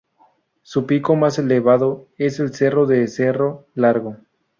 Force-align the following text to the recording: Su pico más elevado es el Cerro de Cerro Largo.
Su 0.63 0.87
pico 0.87 1.15
más 1.15 1.37
elevado 1.37 2.07
es 2.17 2.39
el 2.39 2.55
Cerro 2.55 2.87
de 2.87 3.07
Cerro 3.07 3.67
Largo. 3.75 4.17